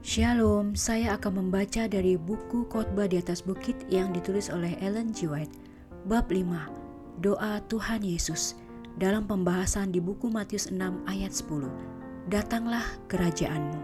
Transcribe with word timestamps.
Shalom, 0.00 0.80
saya 0.80 1.20
akan 1.20 1.44
membaca 1.44 1.84
dari 1.84 2.16
buku 2.16 2.64
Khotbah 2.72 3.04
di 3.04 3.20
atas 3.20 3.44
Bukit 3.44 3.76
yang 3.92 4.16
ditulis 4.16 4.48
oleh 4.48 4.72
Ellen 4.80 5.12
G. 5.12 5.28
White, 5.28 5.52
bab 6.08 6.32
5, 6.32 7.20
Doa 7.20 7.60
Tuhan 7.68 8.00
Yesus, 8.00 8.56
dalam 8.96 9.28
pembahasan 9.28 9.92
di 9.92 10.00
buku 10.00 10.32
Matius 10.32 10.72
6 10.72 11.04
ayat 11.04 11.36
10. 11.36 12.32
Datanglah 12.32 12.80
kerajaanmu. 13.12 13.80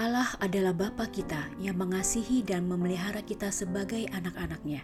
Allah 0.00 0.32
adalah 0.40 0.72
Bapa 0.72 1.12
kita 1.12 1.52
yang 1.60 1.76
mengasihi 1.76 2.40
dan 2.40 2.64
memelihara 2.64 3.20
kita 3.20 3.52
sebagai 3.52 4.08
anak-anaknya. 4.16 4.80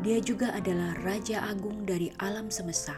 Dia 0.00 0.16
juga 0.24 0.56
adalah 0.56 0.96
Raja 1.04 1.44
Agung 1.44 1.84
dari 1.84 2.08
alam 2.24 2.48
semesta. 2.48 2.96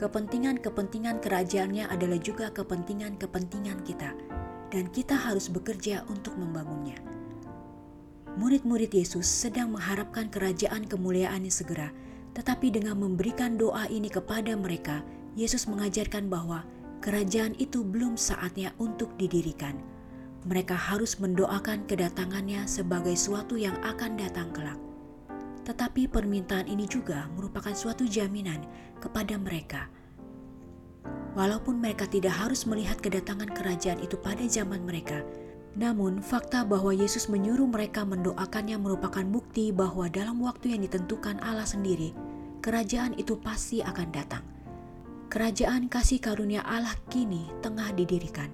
Kepentingan-kepentingan 0.00 1.20
kerajaannya 1.20 1.92
adalah 1.92 2.16
juga 2.16 2.48
kepentingan-kepentingan 2.56 3.84
kita 3.84 4.16
dan 4.68 4.88
kita 4.92 5.16
harus 5.16 5.48
bekerja 5.48 6.04
untuk 6.08 6.36
membangunnya. 6.36 7.00
Murid-murid 8.38 8.94
Yesus 8.94 9.26
sedang 9.26 9.74
mengharapkan 9.74 10.30
kerajaan 10.30 10.86
kemuliaannya 10.86 11.50
segera, 11.50 11.90
tetapi 12.38 12.70
dengan 12.70 13.00
memberikan 13.00 13.58
doa 13.58 13.90
ini 13.90 14.06
kepada 14.06 14.54
mereka, 14.54 15.02
Yesus 15.34 15.66
mengajarkan 15.66 16.30
bahwa 16.30 16.62
kerajaan 17.02 17.58
itu 17.58 17.82
belum 17.82 18.14
saatnya 18.14 18.70
untuk 18.78 19.10
didirikan. 19.18 19.74
Mereka 20.46 20.76
harus 20.76 21.18
mendoakan 21.18 21.90
kedatangannya 21.90 22.62
sebagai 22.70 23.18
suatu 23.18 23.58
yang 23.58 23.74
akan 23.82 24.14
datang 24.14 24.54
kelak. 24.54 24.78
Tetapi 25.66 26.06
permintaan 26.08 26.70
ini 26.70 26.86
juga 26.86 27.26
merupakan 27.34 27.74
suatu 27.74 28.06
jaminan 28.06 28.62
kepada 29.02 29.34
mereka 29.34 29.90
Walaupun 31.38 31.78
mereka 31.78 32.10
tidak 32.10 32.34
harus 32.34 32.66
melihat 32.66 32.98
kedatangan 32.98 33.54
kerajaan 33.54 34.02
itu 34.02 34.18
pada 34.18 34.42
zaman 34.50 34.82
mereka, 34.82 35.22
namun 35.78 36.18
fakta 36.18 36.66
bahwa 36.66 36.90
Yesus 36.90 37.30
menyuruh 37.30 37.70
mereka 37.70 38.02
mendoakannya 38.02 38.74
merupakan 38.74 39.22
bukti 39.22 39.70
bahwa 39.70 40.10
dalam 40.10 40.42
waktu 40.42 40.74
yang 40.74 40.82
ditentukan 40.82 41.38
Allah 41.38 41.62
sendiri, 41.62 42.10
kerajaan 42.58 43.14
itu 43.14 43.38
pasti 43.38 43.78
akan 43.86 44.08
datang. 44.10 44.42
Kerajaan 45.30 45.86
kasih 45.86 46.18
karunia 46.18 46.66
Allah 46.66 46.98
kini 47.06 47.46
tengah 47.62 47.94
didirikan, 47.94 48.50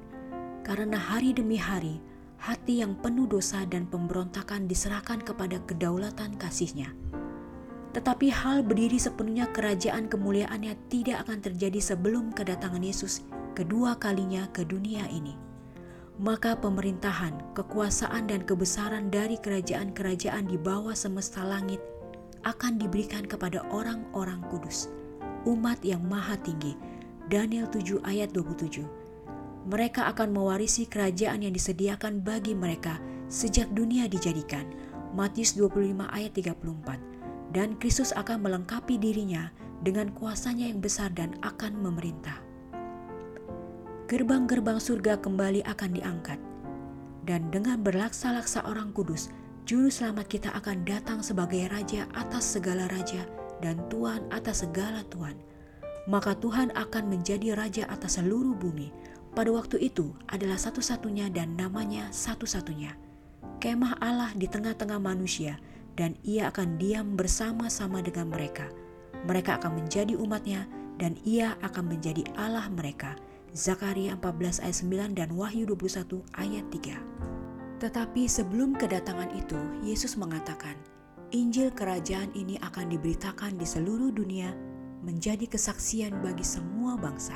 karena 0.60 1.00
hari 1.00 1.32
demi 1.32 1.56
hari 1.56 2.04
hati 2.36 2.84
yang 2.84 2.92
penuh 3.00 3.24
dosa 3.24 3.64
dan 3.64 3.88
pemberontakan 3.88 4.68
diserahkan 4.68 5.24
kepada 5.24 5.56
kedaulatan 5.64 6.36
kasihnya. 6.36 6.92
Tetapi 7.94 8.26
hal 8.26 8.66
berdiri 8.66 8.98
sepenuhnya 8.98 9.46
kerajaan 9.54 10.10
kemuliaannya 10.10 10.74
tidak 10.90 11.24
akan 11.24 11.38
terjadi 11.38 11.78
sebelum 11.78 12.34
kedatangan 12.34 12.82
Yesus 12.82 13.22
kedua 13.54 13.94
kalinya 14.02 14.50
ke 14.50 14.66
dunia 14.66 15.06
ini. 15.14 15.38
Maka 16.18 16.58
pemerintahan, 16.58 17.54
kekuasaan 17.54 18.30
dan 18.30 18.42
kebesaran 18.42 19.10
dari 19.10 19.38
kerajaan-kerajaan 19.38 20.46
di 20.46 20.58
bawah 20.58 20.94
semesta 20.94 21.42
langit 21.46 21.78
akan 22.42 22.78
diberikan 22.78 23.26
kepada 23.26 23.62
orang-orang 23.70 24.42
kudus, 24.50 24.90
umat 25.46 25.78
yang 25.82 26.02
maha 26.06 26.38
tinggi. 26.42 26.74
Daniel 27.30 27.66
7 27.70 28.04
ayat 28.04 28.30
27. 28.30 28.84
Mereka 29.64 30.06
akan 30.12 30.28
mewarisi 30.34 30.84
kerajaan 30.84 31.40
yang 31.40 31.54
disediakan 31.56 32.20
bagi 32.20 32.52
mereka 32.52 33.00
sejak 33.32 33.70
dunia 33.72 34.06
dijadikan. 34.10 34.68
Matius 35.14 35.56
25 35.56 36.04
ayat 36.10 36.34
34 36.36 37.23
dan 37.54 37.78
Kristus 37.78 38.10
akan 38.12 38.42
melengkapi 38.42 38.98
dirinya 38.98 39.54
dengan 39.86 40.10
kuasanya 40.10 40.66
yang 40.66 40.82
besar 40.82 41.14
dan 41.14 41.38
akan 41.46 41.78
memerintah. 41.78 42.42
Gerbang-gerbang 44.10 44.82
surga 44.82 45.22
kembali 45.22 45.64
akan 45.64 45.90
diangkat, 45.96 46.36
dan 47.24 47.48
dengan 47.48 47.80
berlaksa-laksa 47.80 48.66
orang 48.68 48.92
kudus, 48.92 49.32
Juru 49.64 49.88
Selamat 49.88 50.28
kita 50.28 50.52
akan 50.52 50.84
datang 50.84 51.24
sebagai 51.24 51.64
Raja 51.72 52.04
atas 52.12 52.52
segala 52.52 52.84
Raja 52.84 53.24
dan 53.64 53.80
Tuhan 53.88 54.28
atas 54.28 54.60
segala 54.60 55.00
Tuhan. 55.08 55.40
Maka 56.04 56.36
Tuhan 56.36 56.68
akan 56.76 57.08
menjadi 57.08 57.56
Raja 57.56 57.88
atas 57.88 58.20
seluruh 58.20 58.52
bumi. 58.52 58.92
Pada 59.32 59.48
waktu 59.56 59.80
itu 59.88 60.12
adalah 60.28 60.60
satu-satunya 60.60 61.32
dan 61.32 61.56
namanya 61.56 62.12
satu-satunya. 62.12 62.92
Kemah 63.56 63.96
Allah 64.04 64.36
di 64.36 64.44
tengah-tengah 64.44 65.00
manusia, 65.00 65.56
dan 65.94 66.18
ia 66.26 66.50
akan 66.50 66.78
diam 66.78 67.14
bersama-sama 67.14 68.02
dengan 68.02 68.30
mereka. 68.30 68.66
Mereka 69.24 69.62
akan 69.62 69.82
menjadi 69.82 70.18
umatnya 70.18 70.66
dan 70.98 71.18
ia 71.22 71.54
akan 71.62 71.96
menjadi 71.96 72.22
Allah 72.38 72.66
mereka. 72.70 73.16
Zakaria 73.54 74.18
14 74.18 74.66
ayat 74.66 74.76
9 75.14 75.18
dan 75.18 75.30
Wahyu 75.38 75.64
21 75.70 76.26
ayat 76.34 76.66
3. 76.74 77.78
Tetapi 77.78 78.26
sebelum 78.26 78.74
kedatangan 78.74 79.30
itu, 79.38 79.58
Yesus 79.86 80.18
mengatakan, 80.18 80.74
Injil 81.30 81.70
kerajaan 81.70 82.30
ini 82.34 82.58
akan 82.62 82.90
diberitakan 82.90 83.58
di 83.58 83.66
seluruh 83.66 84.10
dunia 84.10 84.54
menjadi 85.02 85.46
kesaksian 85.46 86.18
bagi 86.22 86.42
semua 86.42 86.98
bangsa. 86.98 87.34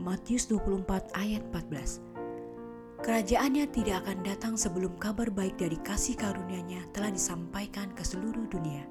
Matius 0.00 0.48
24 0.50 1.14
ayat 1.14 1.42
14 1.52 2.11
Kerajaannya 3.02 3.66
tidak 3.74 4.06
akan 4.06 4.18
datang 4.22 4.54
sebelum 4.54 4.94
kabar 4.94 5.26
baik 5.26 5.58
dari 5.58 5.74
kasih 5.74 6.14
karunia-Nya 6.14 6.86
telah 6.94 7.10
disampaikan 7.10 7.90
ke 7.98 8.06
seluruh 8.06 8.46
dunia. 8.46 8.86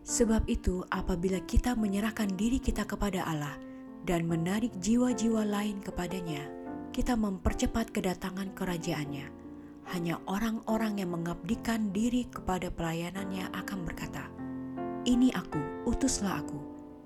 Sebab 0.00 0.48
itu, 0.48 0.80
apabila 0.88 1.36
kita 1.44 1.76
menyerahkan 1.76 2.32
diri 2.40 2.56
kita 2.56 2.88
kepada 2.88 3.20
Allah 3.28 3.60
dan 4.08 4.24
menarik 4.24 4.72
jiwa-jiwa 4.80 5.44
lain 5.44 5.84
kepadanya, 5.84 6.48
kita 6.88 7.20
mempercepat 7.20 7.92
kedatangan 7.92 8.56
kerajaannya. 8.56 9.28
Hanya 9.92 10.16
orang-orang 10.24 10.96
yang 10.96 11.20
mengabdikan 11.20 11.92
diri 11.92 12.24
kepada 12.32 12.72
pelayanannya 12.72 13.52
akan 13.60 13.78
berkata, 13.84 14.24
Ini 15.04 15.36
aku, 15.36 15.84
utuslah 15.84 16.40
aku. 16.40 16.56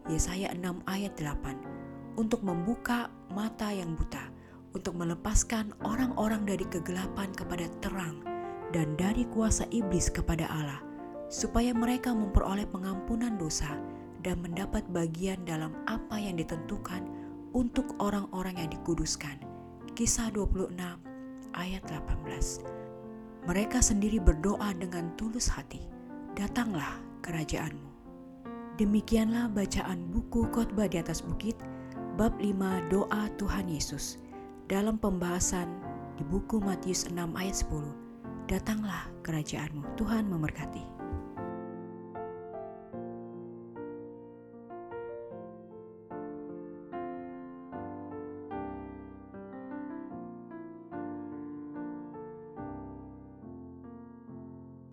Yesaya 0.07 0.55
6 0.55 0.87
ayat 0.87 1.19
8 1.19 2.15
Untuk 2.15 2.47
membuka 2.47 3.11
mata 3.35 3.75
yang 3.75 3.99
buta, 3.99 4.40
untuk 4.73 4.95
melepaskan 4.95 5.75
orang-orang 5.83 6.47
dari 6.47 6.63
kegelapan 6.71 7.31
kepada 7.35 7.67
terang 7.83 8.23
dan 8.71 8.95
dari 8.95 9.27
kuasa 9.35 9.67
iblis 9.75 10.07
kepada 10.07 10.47
Allah, 10.47 10.81
supaya 11.27 11.75
mereka 11.75 12.15
memperoleh 12.15 12.67
pengampunan 12.71 13.35
dosa 13.35 13.75
dan 14.23 14.39
mendapat 14.39 14.87
bagian 14.95 15.43
dalam 15.43 15.75
apa 15.91 16.21
yang 16.21 16.39
ditentukan 16.39 17.03
untuk 17.51 17.99
orang-orang 17.99 18.55
yang 18.63 18.71
dikuduskan. 18.71 19.43
Kisah 19.99 20.31
26 20.31 20.79
ayat 21.59 21.83
18 21.91 22.63
Mereka 23.51 23.83
sendiri 23.83 24.23
berdoa 24.23 24.71
dengan 24.79 25.11
tulus 25.19 25.51
hati, 25.51 25.83
Datanglah 26.39 27.03
kerajaanmu. 27.27 27.91
Demikianlah 28.79 29.51
bacaan 29.51 30.09
buku 30.15 30.47
khotbah 30.55 30.87
di 30.87 31.03
atas 31.03 31.27
bukit, 31.27 31.59
bab 32.15 32.33
5 32.39 32.87
doa 32.89 33.29
Tuhan 33.37 33.67
Yesus 33.67 34.17
dalam 34.71 35.03
pembahasan 35.03 35.67
di 36.15 36.23
buku 36.23 36.63
Matius 36.63 37.11
6 37.11 37.19
ayat 37.35 37.59
10. 37.67 38.47
Datanglah 38.47 39.11
kerajaanmu. 39.27 39.99
Tuhan 39.99 40.31
memberkati. 40.31 41.10